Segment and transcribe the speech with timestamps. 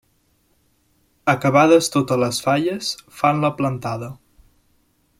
[1.33, 4.13] Acabades totes les falles, fan la plantada.